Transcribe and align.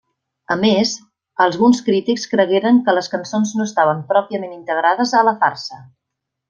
A 0.53 0.55
més, 0.61 0.93
alguns 1.45 1.81
crítics 1.89 2.25
cregueren 2.33 2.81
que 2.89 2.97
les 3.01 3.13
cançons 3.15 3.55
no 3.61 3.69
estaven 3.71 4.05
pròpiament 4.15 4.59
integrades 4.61 5.19
a 5.21 5.27
la 5.29 5.39
farsa. 5.45 5.85